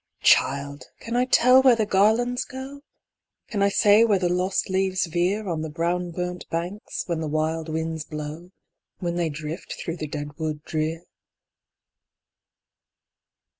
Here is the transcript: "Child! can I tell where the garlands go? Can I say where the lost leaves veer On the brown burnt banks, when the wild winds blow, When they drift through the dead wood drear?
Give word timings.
"Child! 0.23 0.85
can 0.99 1.15
I 1.15 1.25
tell 1.25 1.61
where 1.61 1.75
the 1.75 1.85
garlands 1.85 2.43
go? 2.43 2.81
Can 3.49 3.61
I 3.61 3.69
say 3.69 4.03
where 4.03 4.17
the 4.17 4.29
lost 4.33 4.67
leaves 4.67 5.05
veer 5.05 5.47
On 5.47 5.61
the 5.61 5.69
brown 5.69 6.09
burnt 6.09 6.49
banks, 6.49 7.03
when 7.05 7.19
the 7.19 7.27
wild 7.27 7.69
winds 7.69 8.03
blow, 8.03 8.49
When 8.97 9.13
they 9.15 9.29
drift 9.29 9.73
through 9.73 9.97
the 9.97 10.07
dead 10.07 10.39
wood 10.39 10.63
drear? 10.63 11.03